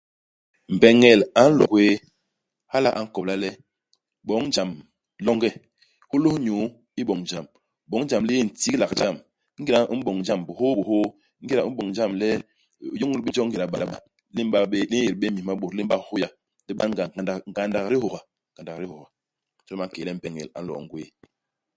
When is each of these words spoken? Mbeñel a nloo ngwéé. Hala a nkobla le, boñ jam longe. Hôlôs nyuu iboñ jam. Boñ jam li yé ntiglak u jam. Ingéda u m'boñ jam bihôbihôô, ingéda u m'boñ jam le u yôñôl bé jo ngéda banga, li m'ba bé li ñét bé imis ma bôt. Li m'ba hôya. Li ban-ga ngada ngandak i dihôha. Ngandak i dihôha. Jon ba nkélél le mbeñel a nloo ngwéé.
Mbeñel 0.75 1.19
a 1.41 1.43
nloo 1.49 1.67
ngwéé. 1.69 1.93
Hala 2.71 2.89
a 2.97 2.99
nkobla 3.05 3.35
le, 3.43 3.49
boñ 4.27 4.43
jam 4.55 4.69
longe. 5.25 5.49
Hôlôs 6.09 6.37
nyuu 6.45 6.63
iboñ 7.01 7.19
jam. 7.29 7.45
Boñ 7.91 8.01
jam 8.09 8.23
li 8.27 8.33
yé 8.37 8.41
ntiglak 8.47 8.91
u 8.93 8.97
jam. 9.01 9.15
Ingéda 9.57 9.79
u 9.91 9.93
m'boñ 9.97 10.17
jam 10.27 10.39
bihôbihôô, 10.47 11.05
ingéda 11.41 11.67
u 11.67 11.71
m'boñ 11.71 11.89
jam 11.97 12.11
le 12.21 12.29
u 12.85 12.95
yôñôl 12.99 13.21
bé 13.25 13.29
jo 13.35 13.41
ngéda 13.45 13.65
banga, 13.73 13.97
li 14.35 14.41
m'ba 14.45 14.59
bé 14.71 14.79
li 14.91 14.97
ñét 15.03 15.15
bé 15.21 15.25
imis 15.29 15.45
ma 15.47 15.53
bôt. 15.61 15.71
Li 15.77 15.81
m'ba 15.85 15.97
hôya. 16.07 16.29
Li 16.67 16.71
ban-ga 16.79 17.03
ngada 17.15 17.33
ngandak 17.49 17.83
i 17.85 17.89
dihôha. 17.93 18.21
Ngandak 18.53 18.77
i 18.77 18.81
dihôha. 18.83 19.07
Jon 19.65 19.77
ba 19.79 19.85
nkélél 19.87 20.07
le 20.09 20.11
mbeñel 20.17 20.49
a 20.57 20.59
nloo 20.61 20.79
ngwéé. 20.83 21.07